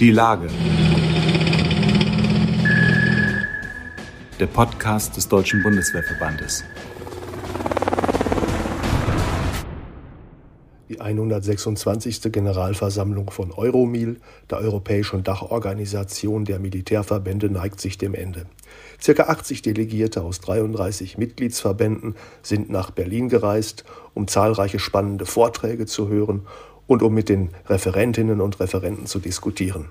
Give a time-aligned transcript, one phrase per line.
[0.00, 0.48] Die Lage.
[4.40, 6.64] Der Podcast des Deutschen Bundeswehrverbandes.
[10.88, 12.32] Die 126.
[12.32, 14.20] Generalversammlung von Euromil,
[14.50, 18.46] der europäischen Dachorganisation der Militärverbände, neigt sich dem Ende.
[19.00, 26.08] Circa 80 Delegierte aus 33 Mitgliedsverbänden sind nach Berlin gereist, um zahlreiche spannende Vorträge zu
[26.08, 26.42] hören
[26.86, 29.88] und um mit den Referentinnen und Referenten zu diskutieren.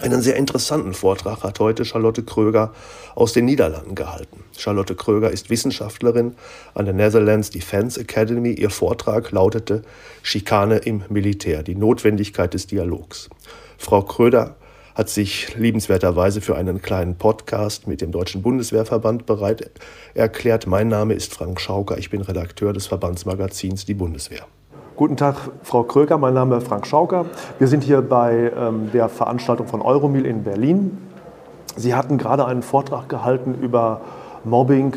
[0.00, 2.72] Einen sehr interessanten Vortrag hat heute Charlotte Kröger
[3.14, 4.44] aus den Niederlanden gehalten.
[4.56, 6.34] Charlotte Kröger ist Wissenschaftlerin
[6.74, 8.52] an der Netherlands Defense Academy.
[8.52, 9.82] Ihr Vortrag lautete
[10.22, 13.30] Schikane im Militär, die Notwendigkeit des Dialogs.
[13.78, 14.56] Frau Kröger
[14.94, 19.70] hat sich liebenswerterweise für einen kleinen Podcast mit dem Deutschen Bundeswehrverband bereit
[20.14, 20.66] erklärt.
[20.66, 24.46] Mein Name ist Frank Schauker, ich bin Redakteur des Verbandsmagazins Die Bundeswehr.
[24.98, 27.26] Guten Tag, Frau Kröger, mein Name ist Frank Schauker.
[27.60, 30.98] Wir sind hier bei ähm, der Veranstaltung von Euromil in Berlin.
[31.76, 34.00] Sie hatten gerade einen Vortrag gehalten über
[34.42, 34.94] Mobbing,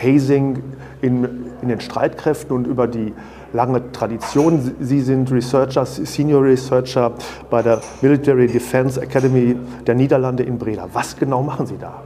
[0.00, 0.62] Hazing
[1.02, 3.12] in, in den Streitkräften und über die
[3.52, 4.76] lange Tradition.
[4.78, 7.10] Sie sind Researcher, Senior Researcher
[7.50, 10.86] bei der Military Defense Academy der Niederlande in Breda.
[10.92, 12.04] Was genau machen Sie da?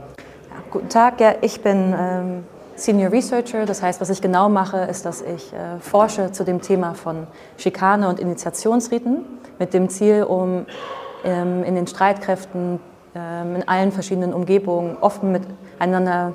[0.49, 2.43] Ja, guten Tag, ja, ich bin ähm,
[2.75, 3.65] Senior Researcher.
[3.65, 7.27] Das heißt, was ich genau mache, ist, dass ich äh, forsche zu dem Thema von
[7.57, 9.25] Schikane und Initiationsriten
[9.59, 10.65] mit dem Ziel, um
[11.23, 12.79] ähm, in den Streitkräften
[13.15, 16.33] ähm, in allen verschiedenen Umgebungen offen miteinander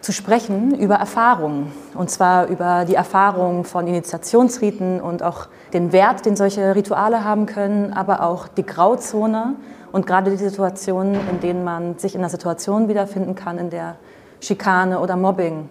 [0.00, 1.72] zu sprechen über Erfahrungen.
[1.94, 7.46] Und zwar über die Erfahrungen von Initiationsriten und auch den Wert, den solche Rituale haben
[7.46, 9.54] können, aber auch die Grauzone
[9.92, 13.96] und gerade die Situationen, in denen man sich in einer Situation wiederfinden kann, in der
[14.42, 15.68] Schikane oder Mobbing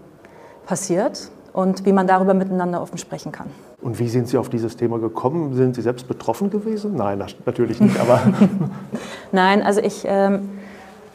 [0.66, 3.48] passiert und wie man darüber miteinander offen sprechen kann.
[3.82, 5.54] Und wie sind Sie auf dieses Thema gekommen?
[5.56, 6.96] Sind Sie selbst betroffen gewesen?
[6.96, 8.00] Nein, natürlich nicht.
[8.00, 8.22] Aber
[9.32, 10.50] Nein, also ich ähm,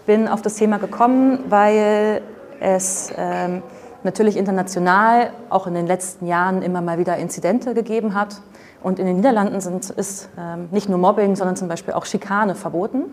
[0.05, 2.23] bin auf das Thema gekommen, weil
[2.61, 3.63] es ähm,
[4.03, 8.41] natürlich international auch in den letzten Jahren immer mal wieder Inzidente gegeben hat.
[8.83, 12.55] Und in den Niederlanden sind, ist ähm, nicht nur Mobbing, sondern zum Beispiel auch Schikane
[12.55, 13.05] verboten.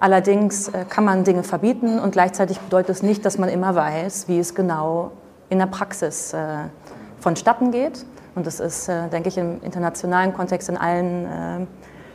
[0.00, 4.28] Allerdings äh, kann man Dinge verbieten und gleichzeitig bedeutet es nicht, dass man immer weiß,
[4.28, 5.12] wie es genau
[5.50, 6.38] in der Praxis äh,
[7.20, 8.06] vonstatten geht.
[8.34, 11.68] Und das ist, äh, denke ich, im internationalen Kontext in allen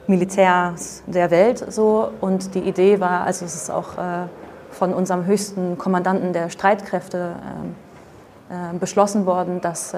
[0.08, 2.10] Militärs der Welt so.
[2.22, 3.94] Und die Idee war, also es ist auch
[4.72, 7.36] von unserem höchsten Kommandanten der Streitkräfte
[8.80, 9.96] beschlossen worden, dass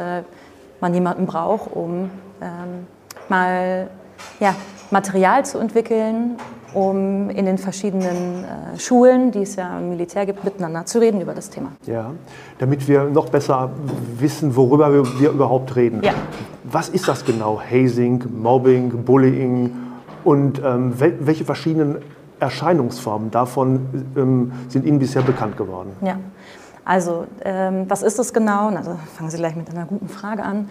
[0.79, 2.09] man jemanden braucht, um
[2.41, 2.87] ähm,
[3.27, 3.89] mal
[4.39, 4.55] ja,
[4.91, 6.37] Material zu entwickeln,
[6.73, 11.21] um in den verschiedenen äh, Schulen, die es ja im Militär gibt, miteinander zu reden
[11.21, 11.71] über das Thema.
[11.85, 12.11] Ja,
[12.59, 13.71] damit wir noch besser
[14.17, 16.01] wissen, worüber wir, wir überhaupt reden.
[16.03, 16.13] Ja.
[16.63, 17.61] Was ist das genau?
[17.61, 19.73] Hazing, Mobbing, Bullying
[20.23, 21.97] und ähm, wel welche verschiedenen
[22.39, 25.93] Erscheinungsformen davon ähm, sind Ihnen bisher bekannt geworden?
[26.01, 26.19] Ja,
[26.85, 28.67] also ähm, was ist das genau?
[28.67, 30.69] Also fangen Sie gleich mit einer guten Frage an.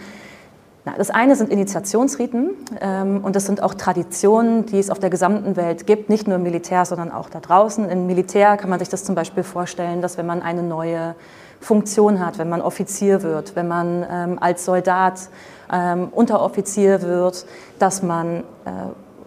[0.96, 5.56] Das eine sind Initiationsriten ähm, und das sind auch Traditionen, die es auf der gesamten
[5.56, 7.88] Welt gibt, nicht nur im Militär, sondern auch da draußen.
[7.88, 11.16] Im Militär kann man sich das zum Beispiel vorstellen, dass wenn man eine neue
[11.60, 15.28] Funktion hat, wenn man Offizier wird, wenn man ähm, als Soldat
[15.72, 17.46] ähm, Unteroffizier wird,
[17.80, 18.70] dass man äh,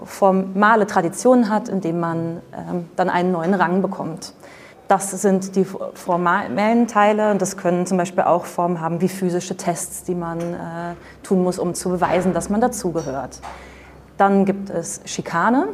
[0.06, 2.42] formale Traditionen hat, indem man
[2.96, 4.34] dann einen neuen Rang bekommt.
[4.90, 9.56] Das sind die formellen Teile und das können zum Beispiel auch Formen haben wie physische
[9.56, 13.40] Tests, die man äh, tun muss, um zu beweisen, dass man dazugehört.
[14.18, 15.68] Dann gibt es Schikane.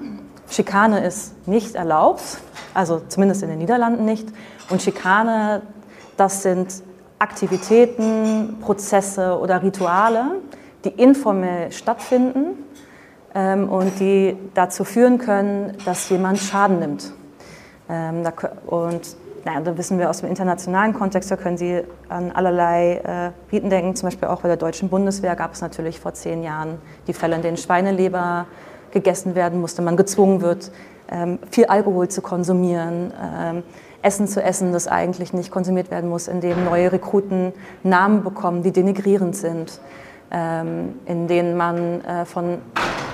[0.50, 2.40] Schikane ist nicht erlaubt,
[2.74, 4.28] also zumindest in den Niederlanden nicht.
[4.70, 5.62] Und Schikane,
[6.18, 6.84] das sind
[7.18, 10.42] Aktivitäten, Prozesse oder Rituale,
[10.84, 12.66] die informell stattfinden
[13.34, 17.14] ähm, und die dazu führen können, dass jemand Schaden nimmt.
[17.90, 18.24] Ähm,
[18.68, 19.16] und
[19.46, 23.70] naja, da wissen wir aus dem internationalen Kontext, da können Sie an allerlei äh, Riten
[23.70, 23.96] denken.
[23.96, 27.36] Zum Beispiel auch bei der deutschen Bundeswehr gab es natürlich vor zehn Jahren die Fälle,
[27.36, 28.48] in denen Schweineleber
[28.92, 30.72] gegessen werden musste, man gezwungen wird,
[31.12, 33.64] ähm, viel Alkohol zu konsumieren, ähm,
[34.02, 37.54] Essen zu essen, das eigentlich nicht konsumiert werden muss, in dem neue Rekruten
[37.84, 39.80] Namen bekommen, die denigrierend sind,
[40.32, 42.60] ähm, in denen man äh, von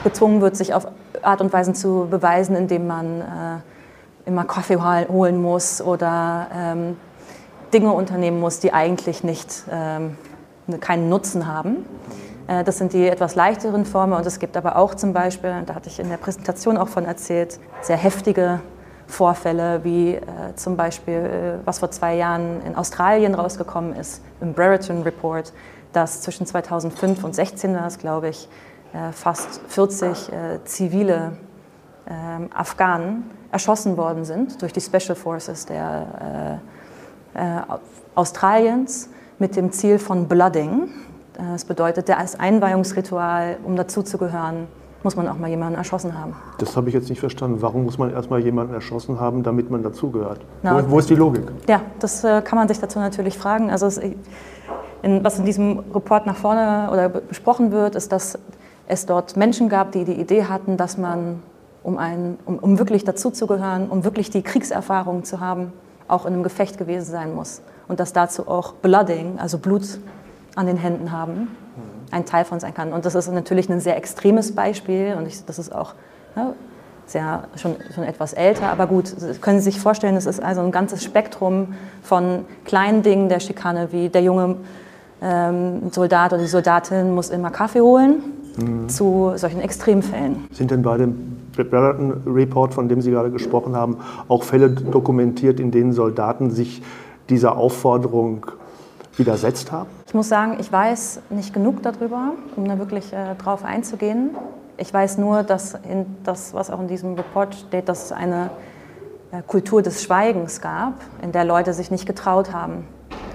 [0.04, 0.88] gezwungen wird, sich auf
[1.22, 3.24] Art und Weise zu beweisen, indem man äh,
[4.26, 6.98] immer Kaffee holen muss oder ähm,
[7.74, 10.18] Dinge unternehmen muss, die eigentlich nicht, ähm,
[10.80, 11.86] keinen Nutzen haben.
[12.48, 15.76] Äh, das sind die etwas leichteren Formen und es gibt aber auch zum Beispiel, da
[15.76, 18.62] hatte ich in der Präsentation auch von erzählt, sehr heftige
[19.08, 20.22] Vorfälle, wie äh,
[20.56, 25.52] zum Beispiel, äh, was vor zwei Jahren in Australien rausgekommen ist, im Brereton Report,
[25.94, 28.48] dass zwischen 2005 und 2016 war es, glaube ich,
[28.94, 31.34] äh, fast 40 äh, zivile
[32.54, 36.60] Afghanen erschossen worden sind durch die Special Forces der
[37.36, 37.62] äh, äh,
[38.16, 39.10] Australiens
[39.40, 40.90] mit dem Ziel von Blooding.
[41.38, 44.68] Das bedeutet, das Einweihungsritual, um dazuzugehören,
[45.04, 46.36] muss man auch mal jemanden erschossen haben.
[46.60, 47.62] Das habe ich jetzt nicht verstanden.
[47.62, 50.42] Warum muss man erstmal jemanden erschossen haben, damit man dazugehört?
[50.62, 51.44] Wo, wo, ist die Logik?
[51.68, 53.72] Ja, das äh, kann man sich dazu natürlich fragen.
[53.72, 54.00] Also es,
[55.02, 58.38] in, was in diesem Report nach vorne oder besprochen wird, ist, dass
[58.88, 61.42] es dort Menschen gab, die die Idee hatten, dass man,
[61.84, 65.74] um, ein, um, um wirklich dazuzugehören, um wirklich die Kriegserfahrung zu haben,
[66.08, 67.62] auch in einem Gefecht gewesen sein muss.
[67.88, 70.00] Und dass dazu auch Blooding, also Blut
[70.56, 71.50] an den Händen haben,
[72.12, 72.94] ein Teil von sein kann.
[72.94, 75.94] Und das ist natürlich ein sehr extremes Beispiel und ich, das ist auch
[76.36, 76.54] ja,
[77.06, 78.70] sehr, schon, schon etwas älter.
[78.70, 81.74] Aber gut, können Sie sich vorstellen, es ist also ein ganzes Spektrum
[82.04, 84.58] von kleinen Dingen der Schikane, wie der junge
[85.22, 88.24] ähm, Soldat oder die Soldatin muss immer Kaffee holen,
[88.58, 88.90] mhm.
[88.90, 90.48] zu solchen Extremfällen.
[90.52, 95.60] Sind denn bei dem Brereton Report, von dem Sie gerade gesprochen haben, auch Fälle dokumentiert,
[95.60, 96.82] in denen Soldaten sich
[97.30, 98.46] dieser Aufforderung
[99.18, 99.90] widersetzt haben?
[100.08, 104.32] Ich muss sagen, ich weiß nicht genug darüber, um da wirklich äh, drauf einzugehen.
[104.78, 108.50] Ich weiß nur, dass in das, was auch in diesem Report steht, dass es eine
[109.32, 112.86] äh, Kultur des Schweigens gab, in der Leute sich nicht getraut haben,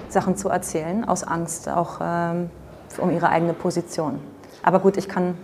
[0.09, 2.49] Sachen zu erzählen, aus Angst, auch ähm,
[2.97, 4.19] um ihre eigene Position.
[4.67, 5.35] Aber gut, ich kann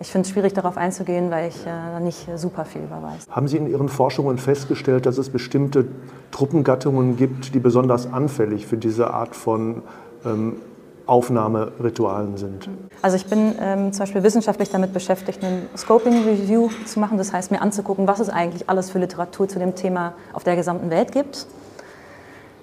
[0.00, 3.28] ich finde es schwierig, darauf einzugehen, weil ich äh, nicht super viel über weiß.
[3.30, 5.86] Haben Sie in Ihren Forschungen festgestellt, dass es bestimmte
[6.32, 9.82] Truppengattungen gibt, die besonders anfällig für diese Art von
[10.26, 10.56] ähm,
[11.06, 12.68] Aufnahmeritualen sind?
[13.00, 17.16] Also ich bin ähm, zum Beispiel wissenschaftlich damit beschäftigt, einen Scoping-Review zu machen.
[17.16, 20.56] Das heißt, mir anzugucken, was es eigentlich alles für Literatur zu dem Thema auf der
[20.56, 21.46] gesamten Welt gibt.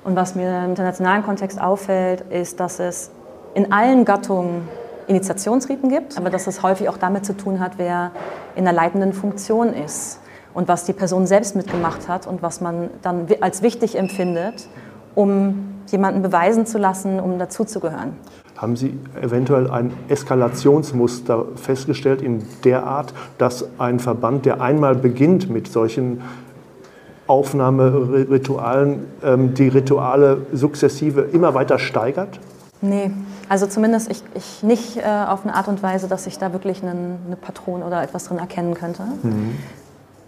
[0.03, 3.09] Und was mir im internationalen Kontext auffällt, ist, dass es
[3.55, 4.67] in allen Gattungen
[5.07, 8.11] Initiationsriten gibt, aber dass es häufig auch damit zu tun hat, wer
[8.55, 10.19] in der leitenden Funktion ist
[10.53, 14.67] und was die Person selbst mitgemacht hat und was man dann als wichtig empfindet,
[15.15, 18.13] um jemanden beweisen zu lassen, um dazuzugehören.
[18.57, 25.49] Haben Sie eventuell ein Eskalationsmuster festgestellt in der Art, dass ein Verband, der einmal beginnt
[25.49, 26.21] mit solchen
[27.27, 32.39] Aufnahmeritualen, ähm, die Rituale sukzessive immer weiter steigert?
[32.83, 33.11] Nee,
[33.47, 36.83] also zumindest ich, ich nicht äh, auf eine Art und Weise, dass ich da wirklich
[36.83, 39.03] einen, eine Patron oder etwas drin erkennen könnte.
[39.21, 39.57] Mhm.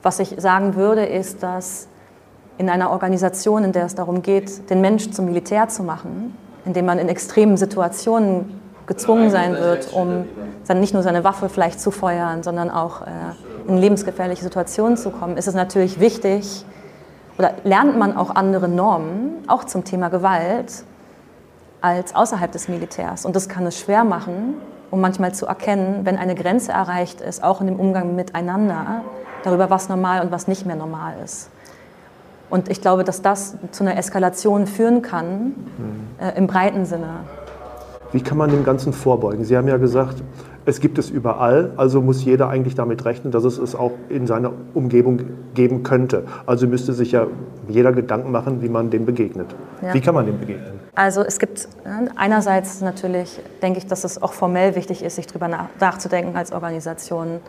[0.02, 1.88] Was ich sagen würde, ist, dass
[2.58, 6.72] in einer Organisation, in der es darum geht, den Mensch zum Militär zu machen, in
[6.72, 10.24] dem man in extremen Situationen gezwungen sein wird, um
[10.80, 13.10] nicht nur seine Waffe vielleicht zu feuern, sondern auch äh,
[13.68, 16.66] in lebensgefährliche Situationen zu kommen, ist es natürlich wichtig,
[17.38, 20.86] oder lernt man auch andere Normen, auch zum Thema Gewalt,
[21.86, 23.26] als außerhalb des Militärs.
[23.26, 24.56] Und das kann es schwer machen,
[24.90, 29.02] um manchmal zu erkennen, wenn eine Grenze erreicht ist, auch in dem Umgang miteinander,
[29.44, 31.52] darüber, was normal und was nicht mehr normal ist.
[32.50, 35.56] Und ich glaube, dass das zu einer Eskalation führen kann, mhm.
[36.20, 37.20] äh, im breiten Sinne.
[38.12, 39.44] Wie kann man dem Ganzen vorbeugen?
[39.46, 40.24] Sie haben ja gesagt,
[40.66, 44.26] es gibt es überall, also muss jeder eigentlich damit rechnen, dass es es auch in
[44.26, 45.22] seiner Umgebung
[45.54, 46.26] geben könnte.
[46.46, 47.28] Also müsste sich ja
[47.68, 49.56] jeder Gedanken machen, wie man dem begegnet.
[49.82, 49.94] Ja.
[49.94, 50.80] Wie kann man dem begegnen?
[50.96, 51.68] Also es gibt
[52.16, 57.40] einerseits natürlich, denke ich, dass es auch formell wichtig ist, sich darüber nachzudenken als Organisation,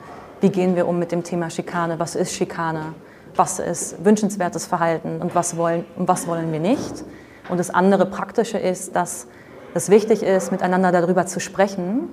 [0.40, 2.94] wie gehen wir um mit dem Thema Schikane, was ist Schikane,
[3.34, 7.05] was ist wünschenswertes Verhalten und was wollen, und was wollen wir nicht.
[7.48, 9.26] Und das andere Praktische ist, dass
[9.72, 12.08] es wichtig ist, miteinander darüber zu sprechen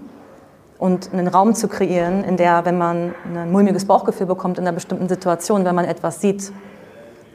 [0.77, 4.73] und einen Raum zu kreieren, in der, wenn man ein mulmiges Bauchgefühl bekommt in einer
[4.73, 6.51] bestimmten Situation, wenn man etwas sieht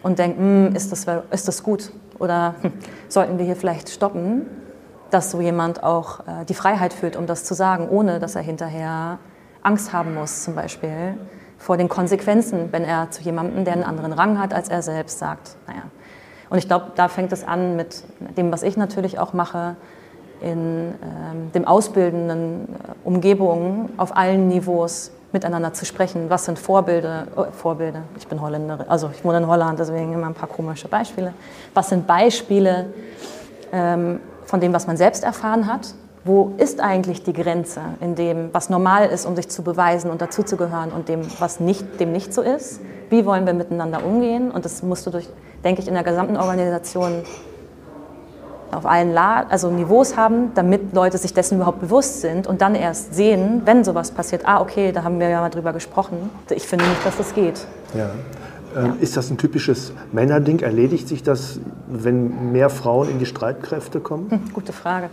[0.03, 2.73] und denkt, hm, ist, das, ist das gut oder hm,
[3.09, 4.47] sollten wir hier vielleicht stoppen,
[5.11, 8.43] dass so jemand auch äh, die Freiheit fühlt, um das zu sagen, ohne dass er
[8.43, 9.19] hinterher
[9.63, 11.17] Angst haben muss, zum Beispiel
[11.57, 15.19] vor den Konsequenzen, wenn er zu jemandem, der einen anderen Rang hat, als er selbst
[15.19, 15.57] sagt.
[15.67, 15.83] Naja.
[16.51, 18.05] Und ich glaube, da fängt es an mit
[18.37, 19.77] dem, was ich natürlich auch mache,
[20.41, 26.31] in ähm, dem ausbildenden äh, Umgebungen auf allen Niveaus miteinander zu sprechen.
[26.31, 27.27] Was sind Vorbilder?
[27.37, 28.03] Oh, Vorbilder.
[28.17, 31.35] Ich bin Holländerin, also ich wohne in Holland, deswegen immer ein paar komische Beispiele.
[31.75, 32.87] Was sind Beispiele
[33.73, 35.95] ähm, von dem, was man selbst erfahren hat?
[36.25, 40.21] Wo ist eigentlich die Grenze in dem, was normal ist, um sich zu beweisen und
[40.21, 42.81] dazuzugehören und dem, was nicht, dem nicht so ist?
[43.09, 44.51] Wie wollen wir miteinander umgehen?
[44.51, 45.29] Und das musst du durch,
[45.65, 47.23] denke ich, in der gesamten Organisation
[48.73, 52.75] auf allen La also Niveaus haben, damit Leute sich dessen überhaupt bewusst sind und dann
[52.75, 56.31] erst sehen, wenn sowas passiert, ah, okay, da haben wir ja mal drüber gesprochen.
[56.51, 57.67] Ich finde nicht, dass das geht.
[57.95, 58.11] Ja.
[58.77, 58.95] Ähm, ja.
[59.01, 60.61] Ist das ein typisches Männerding?
[60.61, 64.31] Erledigt sich das, wenn mehr Frauen in die Streitkräfte kommen?
[64.31, 65.09] Hm, gute Frage.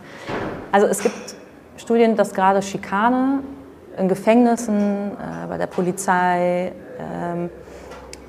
[0.71, 1.35] Also es gibt
[1.77, 3.39] Studien, dass gerade Schikane
[3.97, 7.49] in Gefängnissen, äh, bei der Polizei ähm,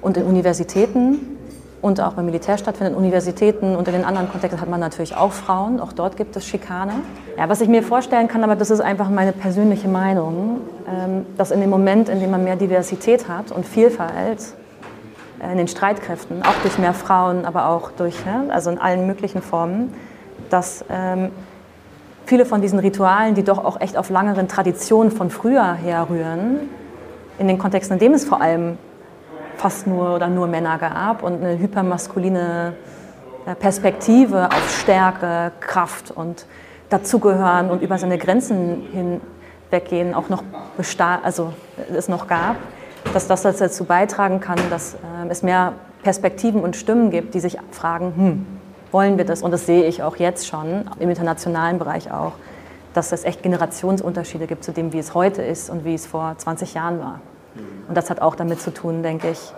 [0.00, 1.35] und in Universitäten
[1.82, 2.94] und auch beim Militär stattfindet.
[2.94, 5.80] In Universitäten und in den anderen Kontexten hat man natürlich auch Frauen.
[5.80, 6.92] Auch dort gibt es Schikane.
[7.38, 11.50] Ja, was ich mir vorstellen kann, aber das ist einfach meine persönliche Meinung, ähm, dass
[11.50, 14.38] in dem Moment, in dem man mehr Diversität hat und Vielfalt
[15.40, 18.16] äh, in den Streitkräften, auch durch mehr Frauen, aber auch durch,
[18.48, 19.92] also in allen möglichen Formen,
[20.50, 21.30] dass ähm,
[22.24, 26.68] viele von diesen Ritualen, die doch auch echt auf langeren Traditionen von früher herrühren,
[27.38, 28.78] in den Kontexten, in denen es vor allem
[29.56, 32.74] fast nur oder nur Männer gab und eine hypermaskuline
[33.46, 36.46] äh, Perspektive auf Stärke, Kraft und
[36.88, 40.42] dazugehören und über seine Grenzen hinweggehen auch noch
[41.22, 41.52] also
[41.92, 42.56] es noch gab,
[43.12, 45.72] dass das dazu beitragen kann, dass äh, es mehr
[46.02, 48.46] Perspektiven und Stimmen gibt, die sich fragen, hm,
[48.92, 49.42] wollen wir das?
[49.42, 52.32] Und das sehe ich auch jetzt schon, im internationalen Bereich auch,
[52.94, 56.34] dass es echt Generationsunterschiede gibt zu dem, wie es heute ist und wie es vor
[56.38, 57.20] 20 Jahren war.
[57.88, 59.52] Und das hat auch damit zu tun, denke ich,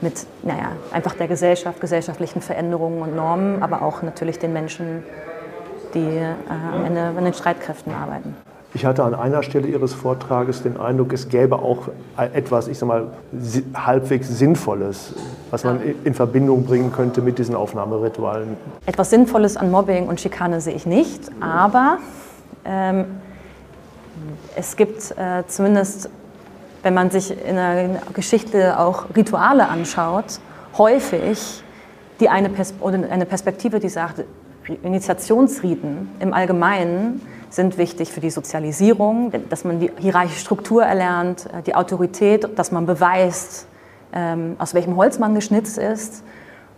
[0.00, 5.04] mit naja, einfach der Gesellschaft, gesellschaftlichen Veränderungen und Normen, aber auch natürlich den Menschen,
[5.94, 8.34] die äh, am Ende an den Streitkräften arbeiten.
[8.74, 12.86] Ich hatte an einer Stelle Ihres Vortrages den Eindruck, es gäbe auch etwas, ich sag
[12.86, 13.08] mal,
[13.74, 15.14] halbwegs Sinnvolles,
[15.50, 18.56] was man in Verbindung bringen könnte mit diesen Aufnahmeritualen.
[18.86, 21.98] Etwas Sinnvolles an Mobbing und Schikane sehe ich nicht, aber
[22.64, 23.04] ähm,
[24.56, 26.08] es gibt äh, zumindest,
[26.82, 30.40] wenn man sich in der Geschichte auch Rituale anschaut,
[30.76, 31.62] häufig
[32.20, 34.24] die eine, Pers eine Perspektive, die sagt,
[34.82, 37.20] Initiationsriten im Allgemeinen
[37.50, 42.72] sind wichtig für die Sozialisierung, dass man die hierarchische Struktur erlernt, äh, die Autorität, dass
[42.72, 43.66] man beweist,
[44.12, 46.22] ähm, aus welchem Holz man geschnitzt ist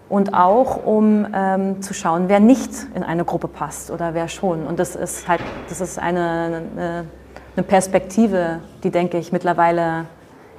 [0.09, 4.67] und auch um ähm, zu schauen, wer nicht in eine Gruppe passt oder wer schon.
[4.67, 7.05] Und das ist halt, das ist eine, eine,
[7.57, 10.07] eine Perspektive, die denke ich mittlerweile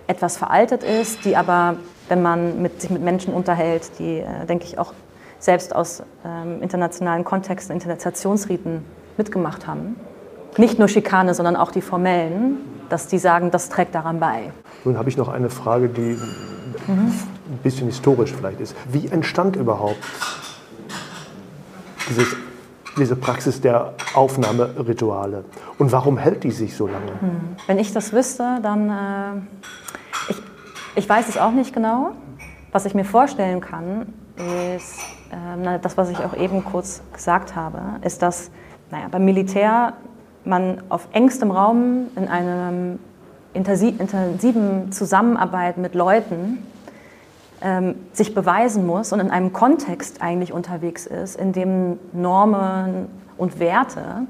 [0.08, 1.78] etwas veraltet ist, die aber,
[2.10, 4.94] wenn man mit, sich mit Menschen unterhält, die, äh, denke ich, auch
[5.40, 8.84] selbst aus ähm, internationalen Kontexten, Internationalisationsriten
[9.18, 9.96] mitgemacht haben.
[10.58, 12.58] Nicht nur Schikane, sondern auch die formellen,
[12.90, 14.52] dass die sagen, das trägt daran bei.
[14.86, 16.18] Nun habe ich noch eine Frage, die
[16.88, 17.14] mhm.
[17.48, 18.76] ein bisschen historisch vielleicht ist.
[18.90, 19.98] Wie entstand überhaupt
[22.10, 22.36] dieses,
[22.98, 25.46] diese Praxis der Aufnahmerituale?
[25.78, 27.12] Und warum hält die sich so lange?
[27.22, 27.56] Mhm.
[27.68, 28.90] Wenn ich das wüsste, dann.
[28.90, 30.38] Äh, ich,
[30.96, 32.12] ich weiß es auch nicht genau.
[32.72, 34.14] Was ich mir vorstellen kann,
[34.76, 35.00] ist
[35.32, 38.52] äh, das, was ich auch eben kurz gesagt habe, ist, dass
[38.92, 39.94] naja, beim Militär
[40.44, 43.00] man auf engstem Raum in einem
[43.54, 46.60] intensiven Zusammenarbeit mit Leuten
[47.66, 53.08] ähm, sich beweisen muss und in einem Kontext eigentlich unterwegs ist, in dem Normen
[53.38, 54.28] und Werte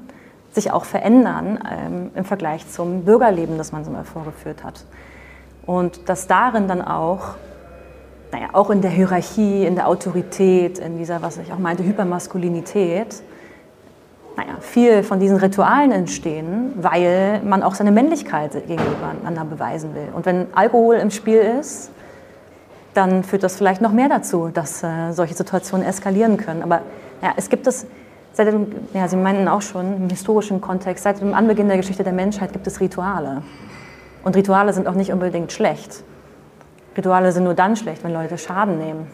[0.52, 4.84] sich auch verändern ähm, im Vergleich zum Bürgerleben, das man so mal vorgeführt hat.
[5.66, 7.34] Und dass darin dann auch,
[8.32, 13.22] naja, auch in der Hierarchie, in der Autorität, in dieser, was ich auch meinte, Hypermaskulinität,
[14.38, 20.08] naja, viel von diesen Ritualen entstehen, weil man auch seine Männlichkeit gegenüber anderen beweisen will.
[20.14, 21.90] Und wenn Alkohol im Spiel ist,
[22.96, 26.62] dann führt das vielleicht noch mehr dazu, dass äh, solche Situationen eskalieren können.
[26.62, 26.80] Aber
[27.22, 27.86] ja, es gibt es,
[28.32, 32.04] seit dem, ja, Sie meinen auch schon im historischen Kontext, seit dem Anbeginn der Geschichte
[32.04, 33.42] der Menschheit gibt es Rituale.
[34.24, 36.02] Und Rituale sind auch nicht unbedingt schlecht.
[36.96, 39.06] Rituale sind nur dann schlecht, wenn Leute Schaden nehmen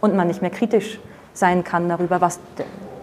[0.00, 1.00] und man nicht mehr kritisch
[1.34, 2.38] sein kann darüber, was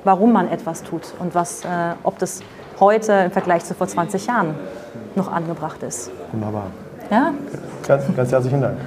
[0.05, 1.67] warum man etwas tut und was, äh,
[2.03, 2.41] ob das
[2.79, 4.55] heute im Vergleich zu vor 20 Jahren
[5.15, 6.11] noch angebracht ist.
[6.31, 6.67] Wunderbar.
[7.11, 7.33] Ja?
[7.87, 8.77] Ganz, ganz herzlichen Dank.